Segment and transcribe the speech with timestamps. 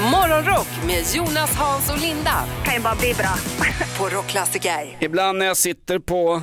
[0.00, 3.34] Morgonrock med Jonas, Hans och Linda kan ju bara bli bra.
[3.98, 4.98] på Rockklassiker.
[5.00, 6.42] Ibland när jag sitter på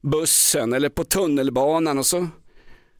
[0.00, 2.28] bussen eller på tunnelbanan och så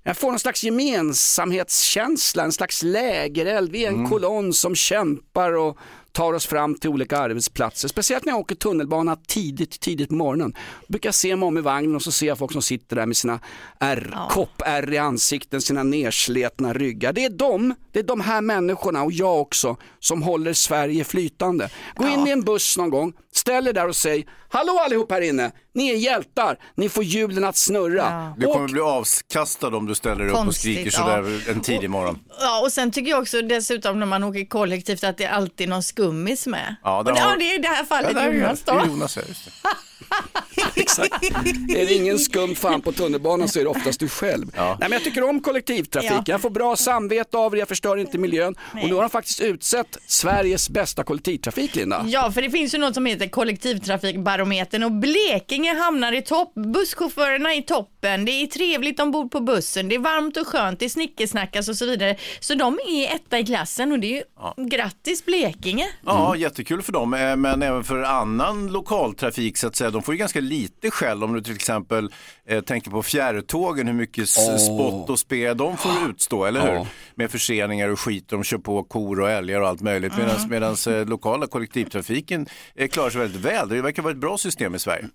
[0.05, 3.73] jag får någon slags gemensamhetskänsla, en slags lägereld.
[3.73, 5.79] Vi är en kolonn som kämpar och
[6.13, 7.89] tar oss fram till olika arbetsplatser.
[7.89, 10.53] Speciellt när jag åker tunnelbana tidigt, tidigt på morgonen.
[10.53, 12.97] Då brukar jag se mig om i vagnen och så ser jag folk som sitter
[12.97, 13.41] där med sina
[13.81, 17.13] ärr, koppärr i ansikten, sina nersletna ryggar.
[17.13, 21.71] Det är de, det är de här människorna och jag också som håller Sverige flytande.
[21.95, 25.21] Gå in i en buss någon gång, ställ er där och säg Hallå allihop här
[25.21, 28.35] inne, ni är hjältar, ni får hjulen att snurra.
[28.39, 30.91] Du kommer Och- bli avkastad om du ställer dig upp och skriker ja.
[30.91, 32.19] sådär en tidig morgon.
[32.41, 35.69] Ja, och sen tycker jag också dessutom när man åker kollektivt att det är alltid
[35.69, 36.77] någon skummis med.
[36.83, 38.37] Ja, det har- ja, det är i det här fallet är det.
[38.37, 38.83] Jonas då.
[38.87, 39.51] Jonas, ja, just det.
[40.75, 41.25] Exakt.
[41.69, 44.47] Är det ingen skum fan på tunnelbanan så är det oftast du själv.
[44.57, 46.23] Nej, men jag tycker om kollektivtrafik, Ja.
[46.27, 48.55] jag får bra samvete av det, jag förstör inte miljön.
[48.83, 52.05] Och nu har de faktiskt utsett Sveriges bästa kollektivtrafik Linda.
[52.09, 56.55] Ja, för det finns ju något som heter kollektivtrafikbarometern och Blekinge hamnar i topp.
[56.55, 58.25] Busschaufförerna i toppen.
[58.25, 59.89] Det är trevligt ombord på bussen.
[59.89, 60.81] Det är varmt och skönt.
[60.81, 62.17] Det snickesnackas och så vidare.
[62.41, 64.23] Så de är etta i klassen och det är
[64.59, 65.89] ju grattis Blekinge.
[66.07, 69.91] Ja, jättekul för dem, eh, men även för annan lokaltrafik så att säga.
[69.93, 72.13] De får ju ganska lite skäll om du till exempel
[72.49, 74.57] eh, tänker på fjärrtågen, hur mycket Åh.
[74.57, 76.75] spott och spe de får utstå, eller hur?
[76.75, 76.87] Ja.
[77.15, 80.13] Med förseningar och skit, de kör på kor och älgar och allt möjligt.
[80.13, 80.29] Mm.
[80.49, 83.69] Medan eh, lokala kollektivtrafiken eh, klarar sig väldigt väl.
[83.69, 85.09] Det verkar vara ett bra system i Sverige.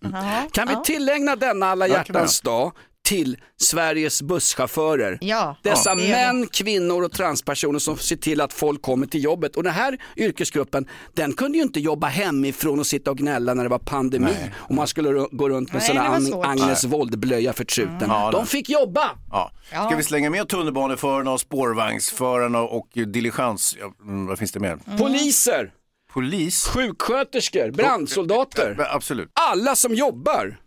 [0.51, 2.71] Kan vi tillägna denna alla hjärtans dag
[3.07, 5.17] till Sveriges busschaufförer?
[5.21, 6.09] Ja, Dessa vi.
[6.09, 9.55] män, kvinnor och transpersoner som ser till att folk kommer till jobbet.
[9.55, 13.63] Och den här yrkesgruppen, den kunde ju inte jobba hemifrån och sitta och gnälla när
[13.63, 14.35] det var pandemi.
[14.55, 16.45] Och man skulle gå runt med Nej, svårt.
[16.45, 18.05] Agn- Agnes Wold-blöja förtruten.
[18.07, 19.09] Ja, De fick jobba!
[19.31, 19.51] Ja.
[19.69, 24.77] Ska vi slänga med tunnelbaneförarna och spårvagnsförarna och diligens, ja, mm, vad finns det mer?
[24.97, 25.71] Poliser,
[26.13, 26.67] Polis?
[26.67, 28.75] sjuksköterskor, brandsoldater.
[28.79, 29.29] Ja, Absolut.
[29.33, 30.57] Alla som jobbar.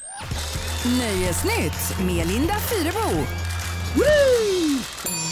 [0.84, 3.26] Nöjesnytt med Linda Fyrebo.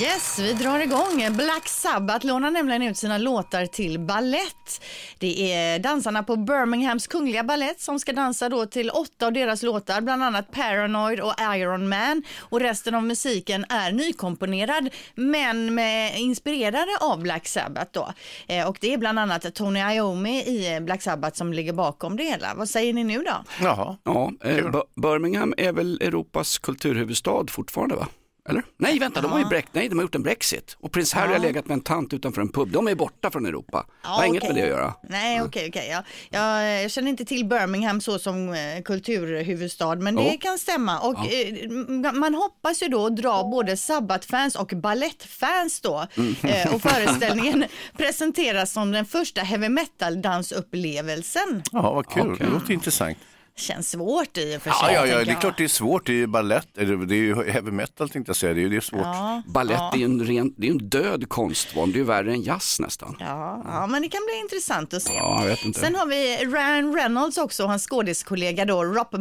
[0.02, 1.36] Yes, vi drar igång.
[1.36, 4.84] Black Sabbath lånar nämligen ut sina låtar till ballett.
[5.18, 9.62] Det är dansarna på Birminghams kungliga ballett som ska dansa då till åtta av deras
[9.62, 12.22] låtar, bland annat Paranoid och Iron Man.
[12.38, 18.12] Och resten av musiken är nykomponerad, men med, inspirerade av Black Sabbath då.
[18.48, 22.24] Eh, och det är bland annat Tony Iommi i Black Sabbath som ligger bakom det
[22.24, 22.54] hela.
[22.54, 23.44] Vad säger ni nu då?
[23.62, 23.96] Jaha.
[24.04, 28.06] Ja, eh, Bir- Birmingham är väl Europas kulturhuvudstad fortfarande va?
[28.48, 28.62] Eller?
[28.76, 30.76] Nej, vänta, de har ju break, nej, de har gjort en Brexit.
[30.80, 32.70] Och prins Harry har legat med en tant utanför en pub.
[32.70, 33.86] De är borta från Europa.
[34.02, 34.54] Det har inget okej.
[34.54, 34.94] med det att göra.
[35.08, 35.88] Nej, okej, okej.
[35.92, 36.02] ja.
[36.30, 40.38] jag, jag känner inte till Birmingham så som eh, kulturhuvudstad, men det Jo.
[40.40, 40.98] kan stämma.
[40.98, 46.06] Och eh, m- man hoppas ju då dra både sabbatfans och ballettfans då.
[46.16, 46.34] Mm.
[46.42, 47.64] Eh, och föreställningen
[47.96, 51.62] presenteras som den första heavy metal-dansupplevelsen.
[51.72, 52.36] Ja, vad kul.
[52.38, 53.18] Det låter intressant.
[53.58, 54.78] Känns svårt i och för sig.
[54.82, 55.40] Ja, ja, ja, det är jag.
[55.40, 56.06] klart det är svårt.
[56.06, 58.54] Det är ju ballett, eller det är ju heavy metal tänkte jag säga.
[58.54, 59.00] Det är ju det är svårt.
[59.00, 59.92] Ja, Ballett ja.
[59.94, 62.42] är ju en, ren, det är ju en död konstform, det är ju värre än
[62.42, 63.16] jazz nästan.
[63.20, 65.12] Ja, ja, men det kan bli intressant att se.
[65.14, 65.80] Ja, jag vet inte.
[65.80, 69.14] Sen har vi Ryan Reynolds också, hans skådiskollega då, Rob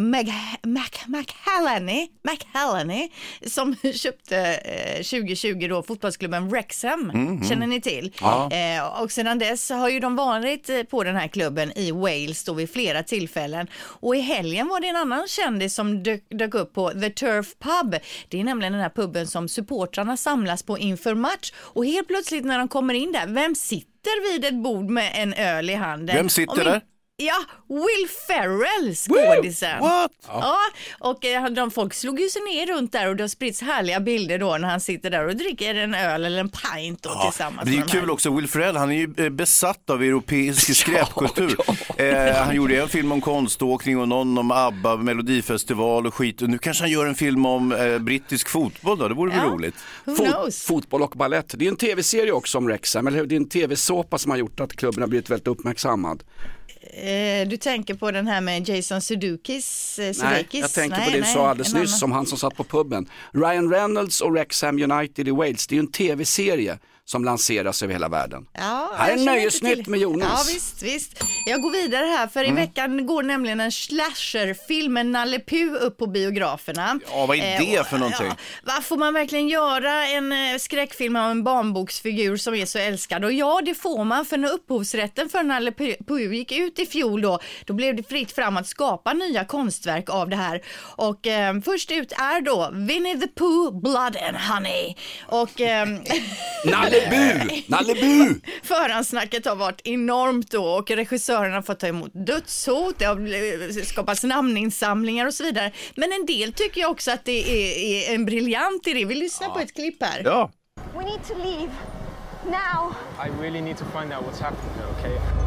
[1.05, 3.09] McHallany, McHallany,
[3.47, 7.11] som köpte eh, 2020 då fotbollsklubben Wrexham,
[7.49, 8.13] känner ni till?
[8.51, 12.43] Eh, och sedan dess har ju de varit eh, på den här klubben i Wales
[12.43, 13.67] då vid flera tillfällen.
[13.77, 17.55] Och i helgen var det en annan kändis som dök, dök upp på The Turf
[17.59, 17.95] Pub.
[18.27, 21.53] Det är nämligen den här puben som supportrarna samlas på inför match.
[21.55, 25.33] Och helt plötsligt när de kommer in där, vem sitter vid ett bord med en
[25.33, 26.15] öl i handen?
[26.15, 26.81] Vem sitter Om där?
[27.19, 27.35] Ja,
[27.67, 29.79] Will Ferrell, skådisen.
[29.81, 30.11] What?
[30.27, 30.57] Ja,
[30.99, 33.99] och eh, de folk slog ju sig ner runt där och det har spritts härliga
[33.99, 37.65] bilder då när han sitter där och dricker en öl eller en pint då tillsammans
[37.65, 40.75] Det är ju med kul också, Will Ferrell han är ju eh, besatt av europeisk
[40.75, 41.55] skräpkultur.
[41.97, 46.41] Eh, han gjorde en film om konståkning och någon om ABBA, Melodifestival och skit.
[46.41, 49.39] Och nu kanske han gör en film om eh, brittisk fotboll då, det vore väl
[49.45, 49.51] Ja.
[49.51, 49.75] roligt.
[50.05, 51.53] Who Fot, fotboll och ballett.
[51.57, 53.25] Det är en tv-serie också om Wrexham, eller hur?
[53.25, 56.23] Det är en tv-såpa som har gjort att klubben har blivit väldigt uppmärksammad.
[56.93, 59.99] Eh, du tänker på den här med Jason Sudeikis?
[59.99, 61.99] Eh, Nej, jag tänker Nej, på det du nej, sa alldeles nyss annan.
[61.99, 63.09] som han som satt på puben.
[63.33, 67.93] Ryan Reynolds och Wrexham United i Wales, det är ju en tv-serie som lanseras över
[67.93, 68.47] hela världen.
[68.53, 70.29] Ja, Här är Nöjesnytt med Jonas.
[70.47, 71.23] Ja, visst, visst.
[71.45, 75.97] Jag går vidare här, för i veckan går nämligen en slasherfilm med Nalle Puh upp
[75.97, 76.99] på biograferna.
[77.11, 78.31] Ja, vad är det för någonting?
[78.63, 83.25] vad får man verkligen göra en eh, skräckfilm av en barnboksfigur som är så älskad?
[83.25, 85.71] Och ja, det får man, för när upphovsrätten för Nalle
[86.07, 90.09] Puh gick ut i fjol då, då blev det fritt fram att skapa nya konstverk
[90.09, 90.61] av det här.
[90.79, 94.95] Och eh, först ut är då Winnie the Pooh, Blood and Honey.
[95.27, 95.99] Och ehm,
[96.65, 97.61] Nalle Bu!
[97.67, 98.41] Nalle Bu!
[98.63, 104.23] Förhandsnacket har varit enormt då och regissören har fått ta emot dödshot, det har skapats
[104.23, 105.71] namninsamlingar och så vidare.
[105.95, 109.05] Men en del tycker jag också att det är, är en briljant idé.
[109.05, 110.21] Vi lyssnar på ett klipp här.
[110.25, 110.51] Ja.
[110.97, 111.71] We need to leave.
[112.45, 112.95] Now.
[113.25, 115.46] I really need to find out what's happening there, okay?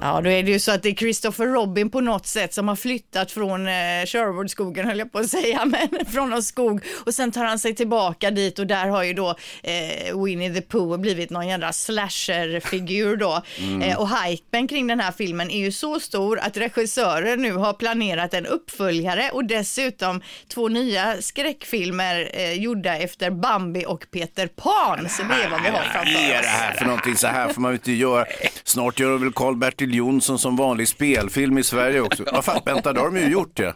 [0.00, 2.68] Ja, då är det ju så att det är Christopher Robin på något sätt som
[2.68, 3.72] har flyttat från eh,
[4.06, 7.74] Sherwoodskogen höll jag på att säga, men från någon skog och sen tar han sig
[7.74, 13.16] tillbaka dit och där har ju då eh, Winnie the Pooh blivit någon jädra slasherfigur
[13.16, 13.42] då.
[13.82, 17.72] Eh, och hypen kring den här filmen är ju så stor att regissören nu har
[17.72, 25.08] planerat en uppföljare och dessutom två nya skräckfilmer eh, gjorda efter Bambi och Peter Pan.
[25.08, 26.46] Så det är vad vi har framför Vad är det oss.
[26.46, 27.16] här för någonting?
[27.16, 28.26] Så här får man ju inte göra.
[28.64, 32.24] Snart gör väl Karl-Bertil Jonsson som vanlig spelfilm i Sverige också.
[32.32, 33.74] Vad fan, vänta, då har de ju gjort det.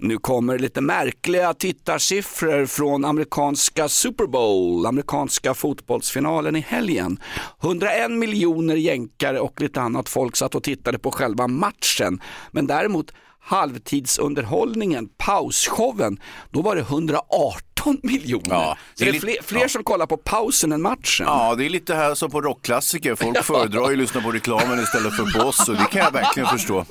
[0.00, 7.20] Nu kommer lite märkliga tittarsiffror från amerikanska Super Bowl, amerikanska fotbollsfinalen i helgen.
[7.62, 12.20] 101 miljoner jänkare och lite annat folk satt och tittade på själva matchen.
[12.50, 13.12] Men däremot
[13.44, 18.44] halvtidsunderhållningen, pausshowen, då var det 118 miljoner.
[18.48, 19.68] Ja, det det är är fler, fler ja.
[19.68, 21.26] som kollar på pausen än matchen.
[21.26, 23.14] Ja, det är lite här som på rockklassiker.
[23.14, 26.12] Folk föredrar ju att lyssna på reklamen istället för på oss och det kan jag
[26.12, 26.84] verkligen förstå.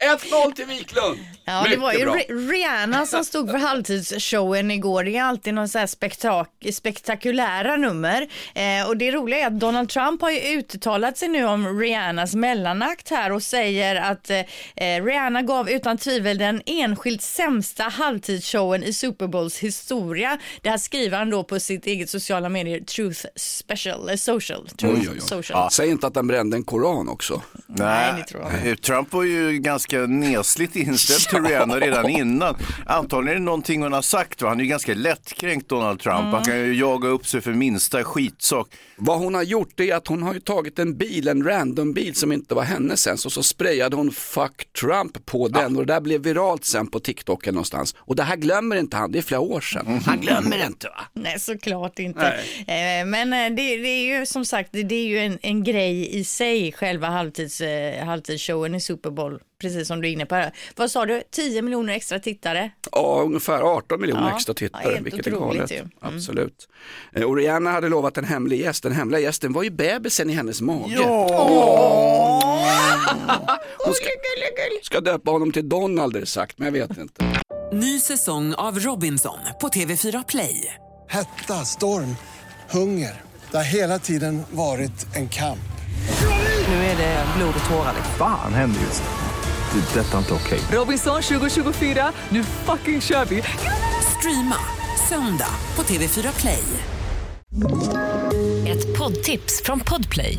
[0.00, 0.46] Woho!
[0.50, 1.18] 1-0 till Wiklund!
[1.44, 2.14] Ja, Mycket det var ju bra.
[2.28, 5.04] Rihanna som stod för halvtidsshowen igår.
[5.04, 8.28] Det är alltid någon så här spektak- spektakulära nummer.
[8.54, 12.34] Eh, och det roliga är att Donald Trump har ju uttalat sig nu om Rihannas
[12.34, 18.92] mellanakt här och säger att eh, Rihanna gav utan tvivel den enskilt sämsta halvtidsshowen i
[18.92, 20.38] Super Bowls historia.
[20.62, 24.68] Det här skriver han då på sitt eget sociala medier, Truth Special, eh, Social.
[24.68, 25.20] Truth Oj, oj, oj.
[25.20, 25.70] Social.
[25.70, 27.42] Säg inte att han brände en koran också.
[27.66, 32.56] Nej, det tror jag Eh, Trump var ju ganska nesligt inställd till Rihanna redan innan.
[32.86, 34.42] Antagligen är det någonting hon har sagt.
[34.42, 34.48] Va?
[34.48, 36.34] Han är ju ganska lättkränkt Donald Trump.
[36.34, 38.68] Han kan ju jaga upp sig för minsta skitsak.
[38.96, 42.14] Vad hon har gjort är att hon har ju tagit en bil, en random bil
[42.14, 45.92] som inte var hennes ens och så sprayade hon fuck Trump på den och det
[45.92, 47.94] där blev viralt sen på TikTok eller någonstans.
[47.98, 50.00] Och det här glömmer inte han, det är flera år sedan.
[50.06, 51.00] Han glömmer det inte va?
[51.12, 52.26] Nej, såklart inte.
[52.66, 56.18] Eh, Men eh, det, det är ju som sagt, det, är ju en, en grej
[56.18, 59.40] i sig, själva halvtids, eh, halvtidsshowen i Super Bowl.
[59.60, 60.34] Precis som du är inne på.
[60.34, 60.52] här.
[60.76, 61.22] Vad sa du?
[61.30, 62.70] 10 miljoner extra tittare?
[62.92, 65.70] Ja, ungefär 18 miljoner Ja, extra ja, tittare, helt vilket är galet.
[65.70, 65.90] Mm.
[66.00, 66.68] Absolut.
[67.26, 70.60] Och Rihanna hade lovat en hemlig gäst, den hemliga gästen var ju bebisen i hennes
[70.60, 70.96] mage.
[73.84, 74.08] Hon ska,
[74.82, 77.24] ska döpa honom till Donald är det sagt, men jag vet inte.
[77.72, 80.74] Ny säsong av Robinson på TV4 Play.
[81.08, 82.16] Hetta, storm,
[82.70, 83.22] hunger.
[83.50, 85.58] Det har hela tiden varit en kamp.
[86.68, 87.94] Nu är det blod och tårar.
[88.18, 89.80] Fan händer just nu.
[89.80, 90.00] Det.
[90.00, 90.60] är Detta är inte okej.
[90.72, 93.42] Robinson 2024, nu fucking kör vi!
[94.18, 94.56] Streama
[95.08, 96.64] söndag på TV4 Play.
[98.68, 100.38] Ett poddtips från Podplay.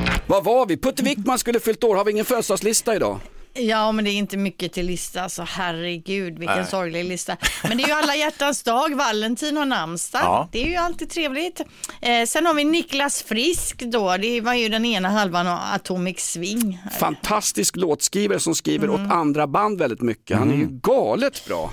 [0.27, 0.77] Vad var vi?
[0.77, 3.19] Putte Wickman skulle fyllt år, har vi ingen födelsedagslista idag?
[3.53, 7.37] Ja, men det är inte mycket till lista, så herregud vilken sorglig lista.
[7.63, 10.21] Men det är ju alla hjärtans dag, Valentin har namnsdag.
[10.23, 10.49] Ja.
[10.51, 11.61] Det är ju alltid trevligt.
[12.01, 16.19] Eh, sen har vi Niklas Frisk då, det var ju den ena halvan av Atomic
[16.19, 16.79] Swing.
[16.99, 20.37] Fantastisk låtskrivare som skriver åt andra band väldigt mycket.
[20.37, 21.71] Han är ju galet bra.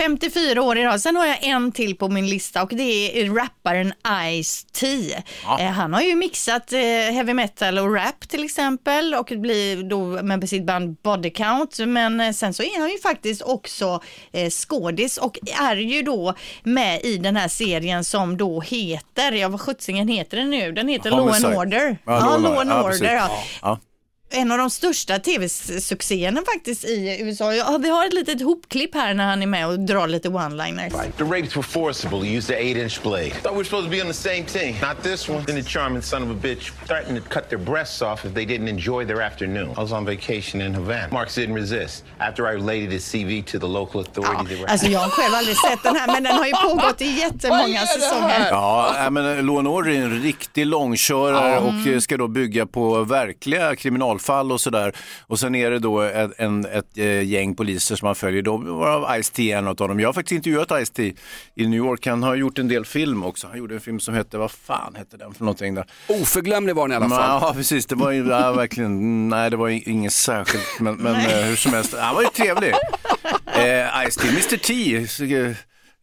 [0.00, 1.00] 54 år idag.
[1.00, 3.92] Sen har jag en till på min lista och det är rapparen
[4.24, 5.14] Ice-T.
[5.58, 10.22] Eh, han har ju mixat eh, heavy metal och rap till exempel och blir då
[10.22, 11.78] med sitt band Body Count.
[11.78, 14.00] Men eh, sen så är han ju faktiskt också
[14.50, 19.60] skådis och är ju då med i den här serien som då heter, ja vad
[19.60, 20.72] sjuttsingen heter den nu?
[20.72, 21.44] Den heter Law and.
[21.44, 21.98] Order.
[22.04, 23.14] Ja, Law and Order.
[23.62, 23.78] Ja,
[24.32, 24.38] Order.
[24.38, 24.38] ja.
[24.38, 24.40] Ja.
[24.40, 27.54] en av de största tv-succéerna faktiskt i USA.
[27.54, 30.90] Ja, vi har ett litet hopklipp här när han är med och drar lite one-liners.
[31.16, 32.18] The rapes were forcible.
[32.18, 33.30] He used an eight-inch blade.
[33.30, 34.74] Thought we were supposed to be on the same team.
[34.82, 35.44] Not this one.
[35.44, 38.46] Then the charming son of a bitch threatened to cut their breasts off if they
[38.46, 39.68] didn't enjoy their afternoon.
[39.76, 41.08] I was on vacation in Havana.
[41.12, 42.04] Marks didn't resist.
[42.18, 44.70] After I related his CV to the local authorities, they were...
[44.70, 47.86] Alltså jag har själv aldrig sett den här men den har ju pågått i jättemånga
[47.86, 48.48] säsonger.
[48.50, 53.76] Ja, jag men Leonor är en riktig långkörare och eh, ska då bygga på verkliga
[54.20, 54.92] kriminalfall och sådär.
[55.26, 58.56] Och sen är det då ett, en, ett eh, gäng poliser som man följer, då
[58.56, 60.00] varav Ice-T en av dem.
[60.00, 61.14] Jag har faktiskt intervjuat Ice-T
[61.54, 62.06] i New York.
[62.06, 63.46] Han har gjort en del film också.
[63.46, 65.84] Han gjorde en film som hette, vad fan hette den för någonting där?
[66.08, 67.40] Oförglömlig var den i alla fall.
[67.42, 67.86] Ja, precis.
[67.86, 71.72] Det var ju ja, verkligen, nej det var inget särskilt, men, men eh, hur som
[71.72, 72.72] helst, han var ju trevlig.
[73.46, 75.06] Eh, Ice-T, Mr T,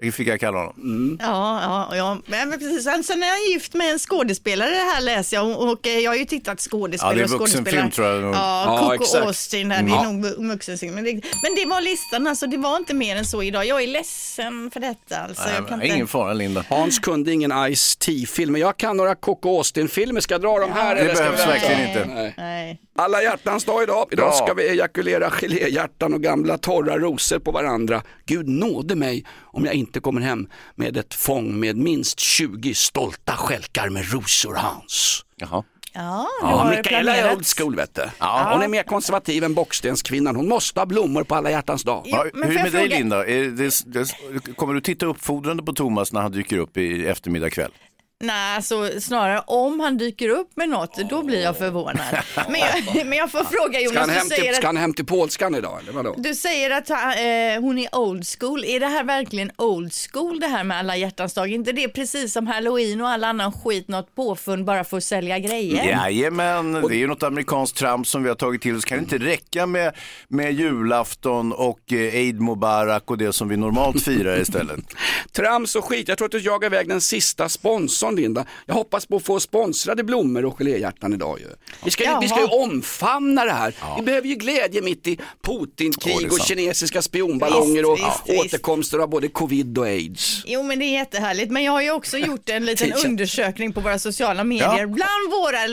[0.04, 1.18] eh, fick jag kalla honom.
[1.22, 1.62] Ja,
[1.92, 2.18] ja, ja.
[2.25, 2.84] Men precis.
[2.84, 6.12] Sen, sen är jag gift med en skådespelare här läser jag och, och eh, jag
[6.12, 7.92] har ju tittat skådespelare Ja, det är och vuxenfilm, skådespelare.
[7.92, 8.36] tror jag nog.
[8.36, 9.25] Ja, Ja, Coco exakt.
[9.25, 10.12] Austin där, det är Ja.
[10.12, 10.96] nog vu- vuxenfilm.
[10.96, 13.66] Men det, men det var listan alltså, det var inte mer än så idag.
[13.66, 15.44] Jag är ledsen för detta alltså.
[15.44, 15.96] Nej, jag kan inte...
[15.96, 16.63] ingen fara Linda.
[16.70, 20.22] Hans kunde ingen Ice-T-film, men jag kan några Coco Austin-filmer.
[20.22, 20.96] Ska jag dra dem här?
[20.96, 22.06] Det eller ska behövs vi- verkligen Nej, inte.
[22.13, 22.34] Nej.
[22.38, 22.82] Nej.
[23.00, 24.06] Alla hjärtans dag idag.
[24.12, 24.46] Idag Ja.
[24.46, 28.01] ska vi ejakulera geléhjärtan och gamla torra rosor på varandra.
[28.25, 29.25] Gud nåde mig
[29.57, 34.55] om jag inte kommer hem med ett fång med minst 20 stolta stjälkar med rosor
[34.55, 35.25] Hans.
[35.35, 35.63] Jaha.
[35.93, 38.01] Ja, Ja, Mikaela är old school vet du.
[38.19, 40.35] Hon är mer konservativ än bockstenskvinnan.
[40.35, 42.03] Hon måste ha blommor på alla hjärtans dag.
[42.05, 43.27] Ja, Ja, men hur är det med dig Linda?
[43.27, 47.49] Är det, det, kommer du titta uppfordrande på Thomas när han dyker upp i eftermiddag
[47.49, 47.71] kväll?
[48.19, 51.97] Nej, alltså snarare om han dyker upp med något, då blir jag förvånad.
[52.50, 54.67] Men jag, men jag får fråga Ska Jonas, han, du hem säger till, att ska
[54.67, 56.15] han hem till polskan idag eller vadå?
[56.17, 58.65] Du säger att han, eh, hon är old school.
[58.65, 61.50] Är det här verkligen old school det här med alla hjärtans dag?
[61.50, 65.03] Är inte det precis som halloween och all annan skit något påfund bara för att
[65.03, 65.86] sälja grejer?
[65.86, 68.86] Jajamän, det är ju något amerikanskt trams som vi har tagit till oss.
[68.86, 69.95] Kan det inte räcka med,
[70.27, 74.79] med julafton och eh, Eid Mubarak och det som vi normalt firar istället?
[75.31, 78.45] Trams och skit, jag tror att du jagar iväg den sista sponsorn Linda.
[78.65, 81.47] Jag hoppas på att få sponsrade blommor och geléhjärtan idag ju.
[81.83, 83.73] Vi ska, ju- vi ska ju omfamna det här.
[83.97, 85.23] Vi behöver ju glädje mitt i Ja,
[85.53, 90.43] Putin-krig och kinesiska spionballonger och Visst, visst, återkomster av både covid och aids.
[90.45, 93.81] Jo men det är jättehärligt, men jag har ju också gjort en liten undersökning på
[93.81, 95.67] våra sociala medier bland våra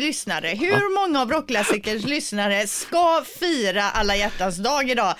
[0.00, 0.48] lyssnare.
[0.48, 5.14] Hur många av Rockklassikers lyssnare ska fira alla hjärtans dag idag?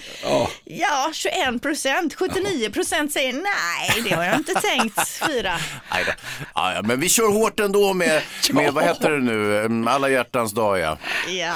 [0.65, 5.57] Ja, 21 procent, 79 procent säger nej, det har jag inte tänkt fira.
[6.63, 6.73] Nej.
[6.75, 10.09] Ja, ja, men vi kör hårt ändå med, med vad heter det nu, Mm, alla
[10.09, 10.97] hjärtans dag ja.
[11.29, 11.55] Ja.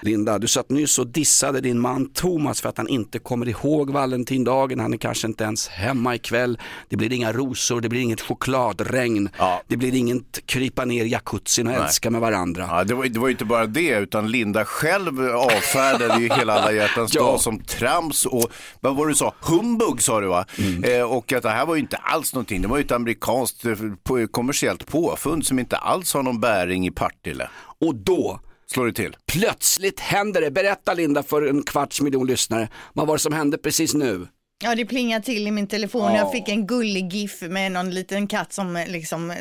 [0.00, 3.90] Linda, du satt nyss och dissade din man Thomas för att han inte kommer ihåg
[3.90, 4.80] Valentindagen.
[4.80, 6.58] Han är kanske inte ens hemma ikväll.
[6.88, 9.28] Det blir inga rosor, det blir inget chokladregn.
[9.38, 9.62] Ja.
[9.66, 12.66] Det blir inget krypa ner i jacuzzin och älska med varandra.
[12.70, 16.52] Ja, det, var, det var ju inte bara det, utan Linda själv avfärdade ju hela
[16.52, 17.22] alla hjärtans Ja.
[17.22, 18.50] dag som trams och
[18.80, 20.44] vad var det du sa, humbug sa du va?
[20.84, 23.64] Eh, och att det här var ju inte alls någonting, det var ju ett amerikanskt
[23.64, 23.72] eh,
[24.04, 27.48] på- kommersiellt påfund som inte alls har någon bäring i Partille.
[27.80, 29.16] Och då Slår det till?
[29.26, 30.50] Plötsligt händer det.
[30.50, 32.68] Berätta Linda för en kvarts miljon lyssnare.
[32.92, 34.26] Vad var det som hände precis nu?
[34.64, 36.12] Ja, det plingar till i min telefon.
[36.12, 36.16] Ja.
[36.18, 39.36] Jag fick en gullig GIF med någon liten katt som eh, liksom eh,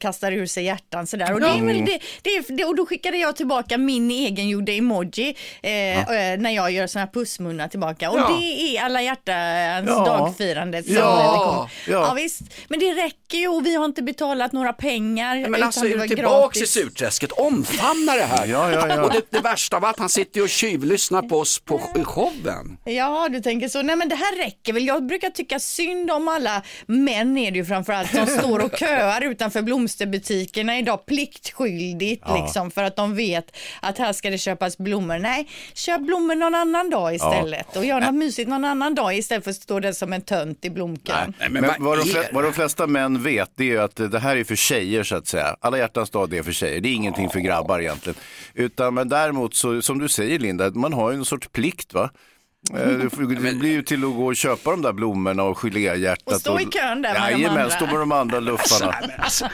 [0.00, 1.32] kastar ur sig hjärtan sådär.
[1.34, 5.98] Och, det väl det, det, det, och då skickade jag tillbaka min egengjorda emoji eh,
[5.98, 8.10] eh, när jag gör sådana här pussmunnar tillbaka.
[8.10, 8.36] Och Ja.
[8.40, 10.04] det är alla hjärtans Ja.
[10.04, 10.86] dagfirandet.
[10.86, 11.68] som Ja.
[11.88, 11.92] Ja.
[11.92, 15.34] ja visst, men det räcker ju och vi har inte betalat några pengar.
[15.36, 18.46] Men utan alltså det är var du tillbaks i surträsket, omfamna det här.
[18.46, 19.02] Ja, ja, ja.
[19.04, 22.76] Och det, det värsta av allt, han sitter och tjuvlyssnar på oss på showen.
[22.84, 23.82] Ja, du tänker så.
[23.82, 24.86] Nej, men det här räcker väl.
[24.86, 29.20] Jag brukar tycka synd om alla män är det ju framförallt som står och köar
[29.20, 35.18] utanför blomsterbutikerna idag pliktskyldigt liksom för att de vet att här ska det köpas blommor.
[35.18, 39.44] Nej, köp blommor någon annan dag istället och gör något mysigt någon annan dag istället
[39.44, 41.34] för att stå där som en tönt i blomkön.
[41.38, 43.96] Nej, Men, men vad de flesta, vad de flesta män vet det är ju att
[43.96, 45.56] det här är för tjejer så att säga.
[45.60, 48.16] Alla hjärtans dag det är för tjejer, det är ingenting för grabbar egentligen.
[48.54, 52.10] Utan men däremot så, som du säger Linda, man har ju en sorts plikt va.
[52.72, 56.34] Eh, Det blir ju till att gå och köpa de där blommorna och geléhjärtat.
[56.34, 57.70] Och stå i kön där med de Jajamän, andra.
[57.76, 58.94] stå med de andra luffarna.
[59.18, 59.48] Alltså,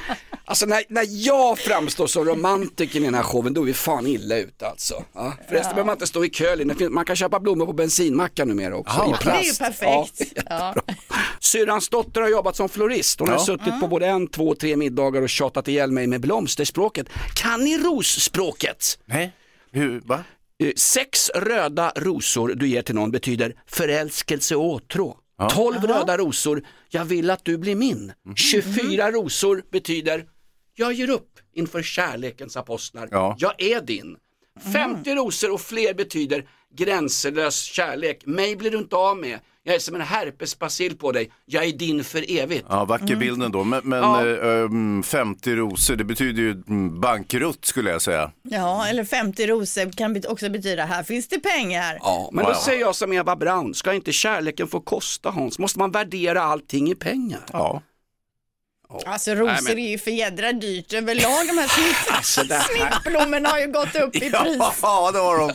[0.44, 4.06] alltså när, när jag framstår som romantiker i den här showen, då är vi fan
[4.06, 4.94] illa ute alltså.
[5.14, 5.32] Ja.
[5.48, 6.56] Förresten behöver man inte stå i kö.
[6.56, 8.94] Det finns- man kan köpa blommor på bensinmackar numera också.
[8.98, 9.80] Ja, i det Det är ju plast.
[9.80, 10.32] perfekt.
[10.50, 10.94] Ja, Ja.
[11.40, 13.20] Syrrans dotter har jobbat som florist.
[13.20, 13.44] Hon har Ja.
[13.44, 17.06] suttit på både en, två, tre middagar och tjatat ihjäl mig med blomsterspråket.
[17.34, 18.98] Kan ni rosspråket?
[19.06, 19.32] Nej,
[19.72, 20.24] hur, va?
[20.60, 25.16] Eh, Sex röda rosor du ger till någon betyder förälskelse och åtrå.
[25.50, 28.12] 12 röda rosor, jag vill att du blir min.
[28.36, 30.24] 24 rosor betyder
[30.74, 33.08] jag ger upp inför kärlekens apostlar.
[33.10, 33.36] Ja.
[33.38, 34.16] Jag är din.
[34.72, 38.26] 50 rosor och fler betyder gränslös kärlek.
[38.26, 39.38] Mig blir du inte av med.
[39.62, 41.30] Jag är som en herpesbacill på dig.
[41.46, 42.66] Jag är din för evigt.
[42.68, 43.64] Ja, vacker bild ändå.
[43.64, 44.26] Men, men Ja.
[44.28, 48.30] eh, um, 50 rosor, det betyder ju mm, bankrutt skulle jag säga.
[48.42, 51.98] Ja, eller 50 rosor kan också betyda här finns det pengar.
[52.00, 55.58] Ja, men då säger jag som Eva Braun, ska inte kärleken få kosta Hans?
[55.58, 57.40] Måste man värdera allting i pengar?
[57.52, 57.82] Ja.
[59.06, 61.46] Alltså rosor Nej, men- är ju för jädra dyrt överlag.
[61.46, 64.58] De här snitt, Alltså, här- snittblommorna har ju gått upp i pris.
[64.82, 65.52] Ja, det har de.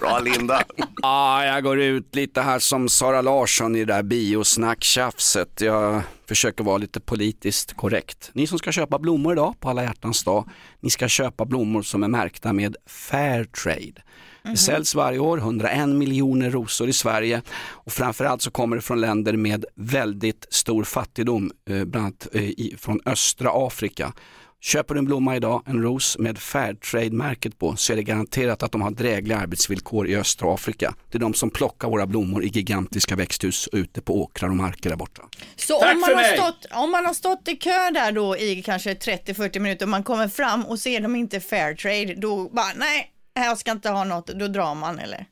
[0.00, 0.62] Bra Linda.
[1.02, 5.60] Ja, jag går ut lite här som Sara Larsson i det där biosnacktjafset.
[5.60, 8.30] Jag försöker vara lite politiskt korrekt.
[8.32, 10.48] Ni som ska köpa blommor idag på alla hjärtans dag,
[10.80, 14.02] ni ska köpa blommor som är märkta med Fairtrade.
[14.42, 19.00] Det säljs varje år 101 miljoner rosor i Sverige och framförallt så kommer det från
[19.00, 24.12] länder med väldigt stor fattigdom, eh, bland annat eh, från östra Afrika.
[24.60, 28.72] Köper du en blomma idag, en ros med Fairtrade-märket på, så är det garanterat att
[28.72, 30.94] de har drägliga arbetsvillkor i östra Afrika.
[31.10, 34.90] Det är de som plockar våra blommor i gigantiska växthus ute på åkrar och marker
[34.90, 35.22] där borta.
[35.56, 38.62] Så Tack om man, har stått, om man har stått i kö där då i
[38.62, 42.72] kanske 30-40 minuter och man kommer fram och ser dem inte fair trade, då bara
[42.76, 45.26] nej, jag ska inte ha något, då drar man eller?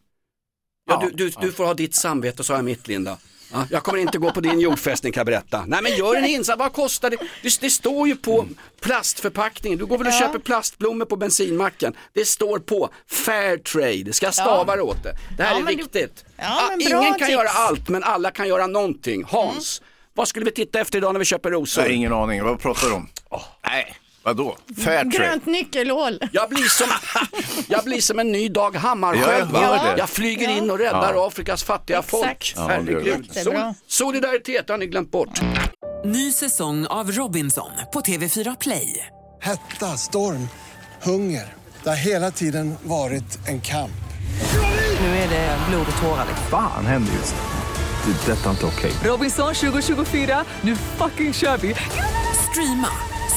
[0.90, 3.18] Ja, du, du, du får ha ditt samvete så har jag mitt Linda.
[3.52, 5.64] Ja, jag kommer inte gå på din jordfästning kan jag berätta.
[5.66, 7.16] Nej men gör en insats, vad kostar det?
[7.42, 8.46] Det, det står ju på
[8.80, 10.18] plastförpackningen, du går väl och Ja.
[10.18, 11.94] köper plastblommor på bensinmacken.
[12.12, 15.16] Det står på fair trade, ska jag stava det åt det.
[15.36, 16.24] Det här Ja, är du- viktigt.
[16.36, 17.30] Ja, Ah, ingen kan tips.
[17.30, 19.24] göra allt men alla kan göra någonting.
[19.24, 19.82] Hans,
[20.14, 21.82] vad skulle vi titta efter idag när vi köper rosor?
[21.82, 22.42] Nej, ingen aning.
[22.44, 23.08] Vad pratar du om?
[23.64, 24.56] Nej, vadå?
[24.84, 25.16] Fair trade.
[25.16, 26.18] Grönt nyckelhål.
[26.32, 26.86] Jag blir som,
[27.68, 29.28] jag blir som en ny Dag Ja, Hammarskjöld.
[29.40, 29.60] jag va?
[29.76, 29.98] hör det.
[29.98, 32.10] Jag flyger in och räddar Afrikas fattiga Exakt.
[32.10, 32.54] folk.
[32.56, 33.10] Ja, det gör du.
[33.10, 33.26] Herregud.
[33.34, 33.60] Jättebra.
[33.62, 35.40] Sol, solidaritet har ni glömt bort.
[36.04, 39.06] Ny säsong av Robinson på TV4 Play.
[39.42, 40.48] Hetta, storm,
[41.02, 41.54] hunger.
[41.82, 43.90] Det har hela tiden varit en kamp.
[45.00, 46.26] Nu är det blod och tårar.
[46.50, 47.40] Fan händer just det.
[48.26, 48.92] Det är detta inte okej.
[49.04, 51.74] Robinson 2024, nu fucking kör vi!
[52.50, 52.88] Streama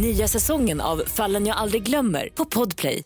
[0.00, 3.02] Nya säsongen av Fallen jag aldrig glömmer på Podplay.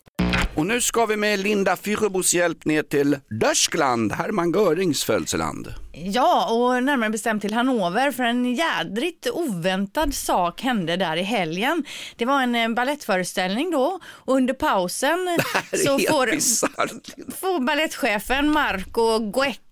[0.55, 5.73] Och nu ska vi med Linda Fyrabos hjälp ner till Deutschland, Hermann Görings födelseland.
[5.93, 11.83] Ja, och närmare bestämt till Hannover för en jädrigt oväntad sak hände där i helgen.
[12.15, 15.39] Det var en eh, ballettföreställning då och under pausen
[15.85, 17.35] så får, bisarrt.
[17.41, 19.19] får ballettchefen Marco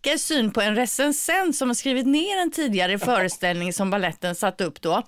[0.03, 4.61] Goecke syn på en recensent som har skrivit ner en tidigare föreställning som balletten satt
[4.61, 5.03] upp då.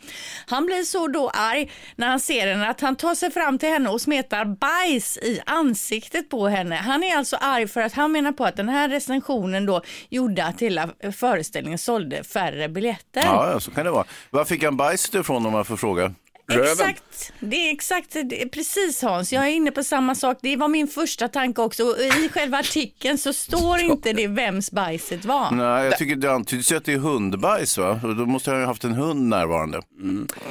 [0.48, 3.70] Han blir så då arg när han ser henne att han tar sig fram till
[3.70, 6.76] henne och smetar bajs i ansiktet på henne.
[6.76, 10.46] Han är alltså arg för att han menar på att den här recensionen då gjorde
[10.46, 13.22] att hela föreställningen sålde färre biljetter.
[13.26, 14.06] Ja, så kan det vara.
[14.30, 16.14] Var fick han bajset ifrån om man får fråga?
[16.48, 16.90] Röven.
[16.90, 19.34] Exakt, det är exakt det är precis Hans.
[19.34, 20.38] Jag är inne på samma sak.
[20.42, 21.84] Det var min första tanke också.
[21.84, 25.52] Och I själva artikeln så står inte det vems bajset var.
[25.52, 28.00] Nej, jag tycker det antyds ju att det är hundbajs va?
[28.04, 29.82] Och då måste han ju ha haft en hund närvarande.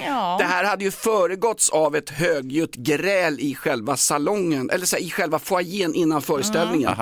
[0.07, 0.37] Ja.
[0.41, 5.03] Det här hade ju föregåtts av ett högljutt gräl i själva salongen, eller så här,
[5.03, 6.93] i själva foajén innan föreställningen.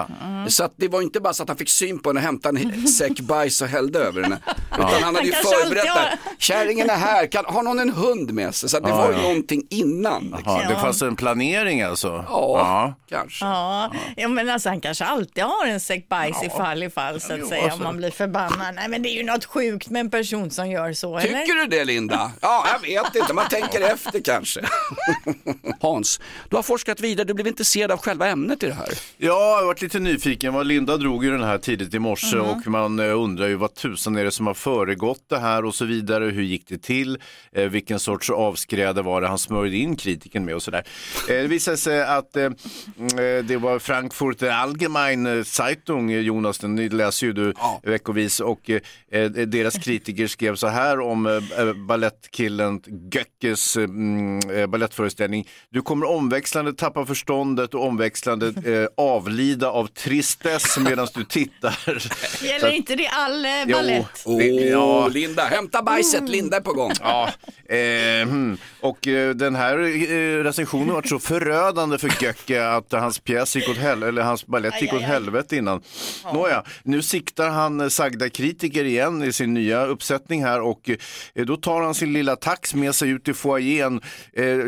[0.48, 2.88] Så att det var inte bara så att han fick syn på henne, hämtade en
[2.98, 4.38] säck bajs och hällde över henne.
[4.72, 6.18] Utan han hade ju Han kanske förberett det.
[6.38, 8.68] Kärringen är här, kan, har någon en hund med sig?
[8.68, 9.22] Så att det var ju ja.
[9.22, 10.22] någonting innan.
[10.22, 10.60] Liksom.
[10.62, 12.24] Ja, det fanns en planering alltså?
[12.28, 13.44] Ja, kanske.
[13.44, 17.20] Ja, ja, men alltså han kanske alltid har en säck bajs i fall i fall
[17.20, 17.78] så att jo, säga alltså.
[17.78, 18.74] om man blir förbannad.
[18.74, 21.40] Nej men det är ju något sjukt med en person som gör så eller?
[21.40, 22.32] Tycker du det Linda?
[22.40, 24.60] Ja, jag vet inte, man tänker efter kanske.
[25.80, 28.88] Hans, du har forskat vidare, du blev intresserad av själva ämnet i det här.
[29.16, 30.54] Ja, jag varit lite nyfiken.
[30.54, 33.74] Vad Linda drog ju den här tidigt i morse och man eh, undrar ju vad
[33.74, 36.24] tusan är det som har föregått det här och så vidare.
[36.24, 37.18] Hur gick det till?
[37.52, 38.30] Eh, vilken sorts
[38.70, 40.84] avskräde var det han smörjde in kritiken med och sådär.
[41.28, 46.76] Eh, det visade sig att eh, mm, det var Frankfurt Allgemeine Zeitung, eh, Jonas, den
[46.88, 47.80] läser ju du Ja.
[47.82, 52.80] veckovis och eh, deras kritiker skrev så här om eh, ballettkillen
[53.12, 55.48] Göckes eh, mm, eh, ballettföreställning.
[55.70, 61.78] Du kommer omväxlande tappa förståndet och omväxlande eh, avlida av tristess medan du tittar.
[62.44, 63.76] Gäller inte det all eh, Jo,
[64.38, 65.08] det- ja.
[65.08, 66.92] Linda, hämta bajset, Linda är på gång.
[67.00, 67.30] Ja,
[67.68, 68.58] eh, hmm.
[68.80, 73.68] Och eh, den här eh, recensionen var så förödande för Göcke att hans pjäs gick
[73.68, 75.82] åt helvete, eller hans ballett gick åt helvete innan.
[76.34, 80.90] Nåja, nu siktar han eh, sagda kritiker igen i sin nya uppsättning här och
[81.34, 84.00] eh, då tar han sin lilla tax med sig ut i foajén.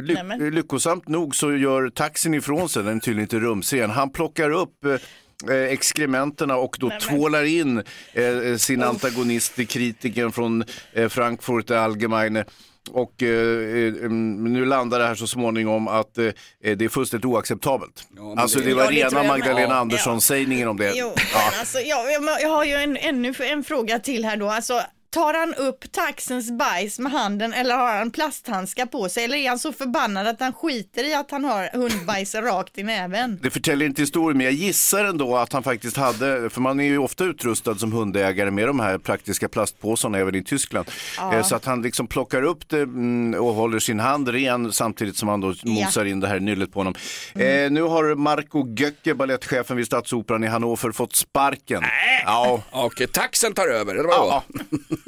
[0.02, 0.50] Ly- Nämen.
[0.50, 3.90] lyckosamt nog så gör taxin ifrån sig, den är tydligen inte rumsren.
[3.90, 11.08] Han plockar upp eh, exkrementerna och då tvålar in eh, sin antagonist, kritikern från eh,
[11.08, 12.44] Frankfurt Allgemeine.
[12.90, 16.24] Och eh, eh, mm, nu landar det här så småningom att eh,
[16.60, 18.06] det är fullständigt oacceptabelt.
[18.10, 19.22] men alltså det- det var Ja, rena.
[19.22, 19.80] Magdalena Ja.
[19.80, 20.92] Andersson-sägningen om det.
[20.94, 21.50] Jo, Ja.
[21.60, 24.48] alltså, jag, jag, jag har ju en, ännu en fråga till här då.
[24.50, 24.80] Alltså,
[25.12, 29.24] tar han upp taxens bajs med handen eller har han plasthandskar på sig?
[29.24, 32.82] Eller är han så förbannad att han skiter i att han har hundbajs rakt i
[32.82, 33.38] näven?
[33.42, 36.84] Det förtäljer inte historien, men jag gissar ändå att han faktiskt hade, för man är
[36.84, 40.90] ju ofta utrustad som hundägare med de här praktiska plastpåsarna även i Tyskland.
[41.16, 41.34] Ja.
[41.34, 45.16] Eh, Så att han liksom plockar upp det mm, och håller sin hand ren samtidigt
[45.16, 46.94] som han då mosar in det här nyllet på honom.
[47.34, 51.82] Eh, nu har Marco Göcke, ballettchefen vid Stadsoperan i Hannover, fått sparken.
[52.24, 52.62] Ja.
[52.70, 54.42] Okej, taxen tar över, eller vadå?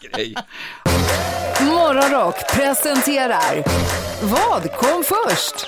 [0.00, 0.34] Grej.
[1.60, 3.54] Morgonrock presenterar
[4.22, 5.66] Vad kom först?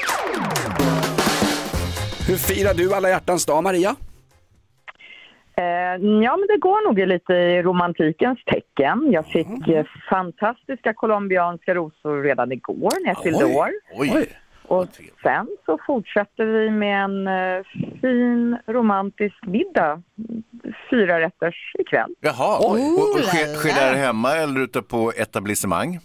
[2.28, 3.96] Hur firar du alla hjärtans dag, Maria?
[5.56, 5.64] Eh,
[6.24, 9.12] ja, men det går nog lite i romantikens tecken.
[9.12, 13.70] Jag fick eh, fantastiska colombianska rosor redan igår när jag fyllde år.
[13.94, 14.28] Oj.
[14.68, 14.87] Och
[15.22, 17.64] sen så fortsätter vi med en eh,
[18.00, 20.02] fin romantisk middag.
[20.90, 22.14] Fyra rätters ikväll.
[22.20, 25.98] Jaha, och, och, och sker det här hemma eller ute på etablissemang?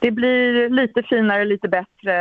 [0.00, 2.12] Det blir lite finare, lite bättre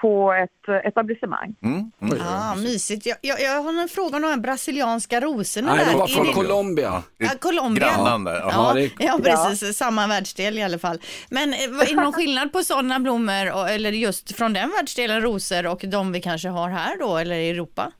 [0.00, 1.54] på ett etablissemang.
[1.62, 1.90] Mm.
[2.02, 2.18] Mm.
[2.18, 3.06] Ja, mysigt.
[3.06, 5.74] Jag, jag, jag har en fråga om de här brasilianska rosorna.
[5.74, 7.02] Nej, det var från Colombia.
[7.18, 7.88] Ja, Colombia.
[7.88, 8.34] Grannan där.
[8.40, 9.76] Ja, det är- ja, precis.
[9.76, 10.98] Samma världsdel i alla fall.
[11.30, 15.66] Men eh, är det någon skillnad på sådana blommor, eller just från den världsdelen, rosor,
[15.66, 17.90] och de vi kanske har här då, eller i Europa?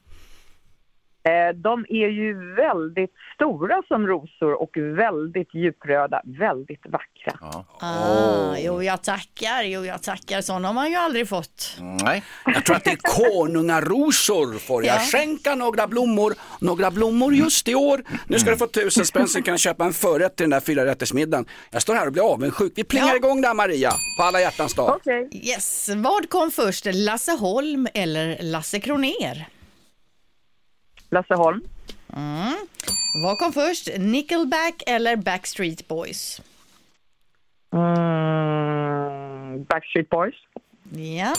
[1.24, 7.50] Eh, De är ju väldigt stora som rosor och väldigt djupröda, väldigt vackra.
[7.80, 10.40] Ah, Jo, jag tackar, jo, jag tackar.
[10.40, 11.76] Sådana har man ju aldrig fått.
[12.04, 12.22] Nej.
[12.44, 14.58] Jag tror att det är konungarosor.
[14.58, 15.00] Får jag Ja.
[15.00, 16.34] skänka några blommor?
[16.60, 18.02] Några blommor just i år.
[18.26, 20.60] Nu ska du få tusen spänn så kan du köpa en förrätt till den där
[20.60, 21.46] fyra rättersmiddagen.
[21.70, 22.72] Jag står här och blir avundsjuk.
[22.76, 23.16] Vi plingar Ja.
[23.16, 24.94] igång där Maria, på alla hjärtans dag.
[24.96, 25.28] Okej.
[25.32, 29.48] Yes, vad kom först, Lasse Holm eller Lasse Kroner?
[31.12, 31.60] Lasse Holm.
[32.16, 32.56] Mm.
[33.22, 36.40] Vad kom först, Nickelback eller Backstreet Boys?
[37.72, 40.34] Mm, Backstreet Boys.
[40.90, 41.34] Ja.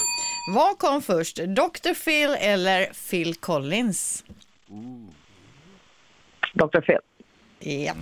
[0.53, 1.93] Vad kom först, Dr.
[2.05, 4.23] Phil eller Phil Collins?
[6.53, 6.81] Dr.
[6.81, 6.97] Phil.
[7.59, 7.93] Ja.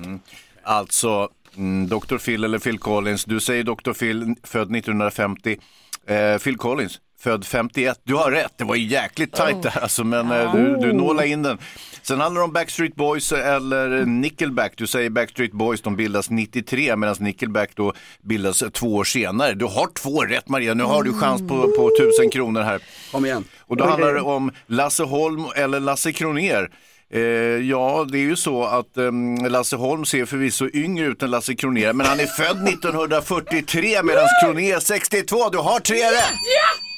[0.64, 2.18] Alltså, mm, Dr.
[2.18, 3.26] Phil eller Phil Collins.
[3.26, 3.94] Du säger Dr.
[3.94, 5.58] Phil, född 1950.
[6.06, 8.02] Eh, Phil Collins, född 51.
[8.04, 11.24] Du har rätt, det var ju jäkligt tajt där alltså, men eh, du, du nålar
[11.24, 11.58] in den.
[12.02, 14.74] Sen handlar det om Backstreet Boys eller Nickelback.
[14.78, 19.54] Du säger Backstreet Boys, de bildas 93 medan Nickelback då bildas två år senare.
[19.54, 22.82] Du har två rätt Maria, nu har du chans på, på tusen kronor här.
[23.12, 23.44] Kom igen.
[23.60, 26.70] Och då handlar det om Lasse Holm eller Lasse Kroner.
[27.14, 27.22] Eh,
[27.70, 31.56] ja, det är ju så att ehm, Lasse Holm ser förvisso yngre ut än Lasse
[31.56, 35.50] Kroner, men han är född 1943 medan Kroner är 62.
[35.50, 36.91] Du har tre rätt!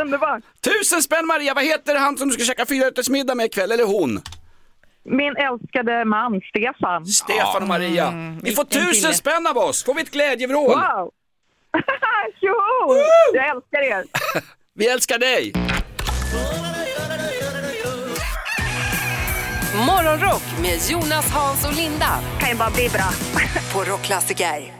[0.00, 0.42] Underbart!
[0.64, 4.20] Tusen spänn Maria, vad heter han som du ska käka fyrarättersmiddag med ikväll, eller hon?
[5.04, 7.06] Min älskade man, Stefan.
[7.06, 8.10] Stefan och Maria.
[8.10, 9.14] Ni får vilken tusen kille.
[9.14, 10.68] spänn av oss, får vi ett glädjevrål.
[10.68, 11.10] Wow!
[12.40, 12.96] Tjoho!
[13.34, 14.04] Jag älskar er!
[14.74, 15.52] Vi älskar dig.
[19.86, 22.20] Morgonrock med Jonas, Hans och Linda.
[22.40, 23.10] Kan ju bara bli bra.
[23.72, 24.79] På Rockklassiker.